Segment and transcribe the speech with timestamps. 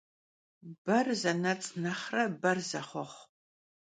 [0.85, 3.21] Ber zenets' nexhre ber zexhuexhu.